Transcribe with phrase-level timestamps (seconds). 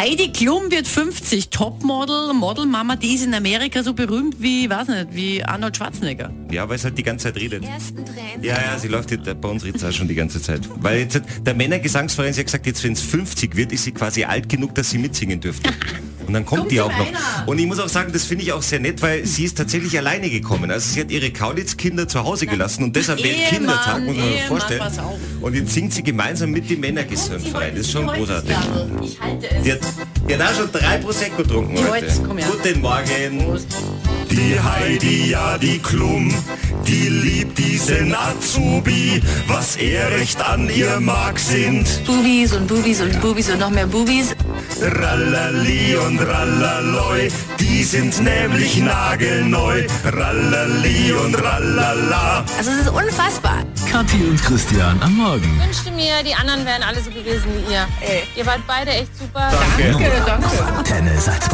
[0.00, 5.08] Heidi Klum wird 50, Topmodel, Modelmama, die ist in Amerika so berühmt wie, weiß nicht,
[5.10, 6.32] wie Arnold Schwarzenegger.
[6.50, 7.62] Ja, weil es halt die ganze Zeit redet.
[8.40, 10.62] Ja, ja, sie läuft jetzt, bei uns redet sie auch schon die ganze Zeit.
[10.76, 13.92] Weil jetzt hat der Männergesangsverein, sie hat gesagt, jetzt wenn es 50 wird, ist sie
[13.92, 15.68] quasi alt genug, dass sie mitsingen dürfte.
[16.26, 16.98] Und dann kommt Kommt die auch noch.
[16.98, 17.18] meiner.
[17.46, 19.96] Und ich muss auch sagen, das finde ich auch sehr nett, weil sie ist tatsächlich
[19.98, 20.70] alleine gekommen.
[20.70, 24.42] Also sie hat ihre Kaulitz-Kinder zu Hause gelassen und deshalb Ehemann, Weltkindertag, muss man sich
[24.44, 24.82] vorstellen.
[25.40, 27.74] Und jetzt singt sie gemeinsam mit dem Männergesangsverein.
[27.74, 28.56] Das ist schon großartig.
[29.02, 29.62] Ich halte es.
[29.62, 29.80] Die hat,
[30.28, 32.06] die hat auch schon drei Prosecco getrunken heute.
[32.06, 32.48] Jetzt, komm her.
[32.50, 33.58] Guten Morgen.
[34.30, 36.32] Die Heidi, ja die Klum,
[36.86, 39.20] die liebt diesen Azubi.
[39.48, 43.86] Was er recht an ihr mag sind Bubis und Bubis und Bubis und noch mehr
[43.86, 44.28] Bubis.
[44.80, 47.30] Rallali und Rallaloi.
[47.58, 49.86] Die sind nämlich nagelneu.
[50.04, 52.44] Rallali und Rallala.
[52.56, 53.64] Also es ist unfassbar.
[53.90, 55.60] Kathi und Christian am Morgen.
[55.60, 57.86] wünschte mir, die anderen wären alle so gewesen wie ihr.
[58.36, 59.50] Ihr wart beide echt super.
[59.50, 59.92] Danke.
[59.92, 60.76] Danke, danke.
[60.78, 61.48] Antenne Sat